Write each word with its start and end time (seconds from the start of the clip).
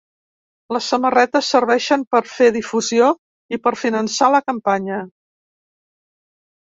Les 0.75 0.85
samarretes 0.91 1.49
serveixen 1.55 2.05
per 2.15 2.21
fer 2.31 2.47
difusió 2.55 3.09
i 3.57 3.59
per 3.67 3.73
finançar 3.81 4.31
la 4.37 4.39
campanya. 4.49 5.03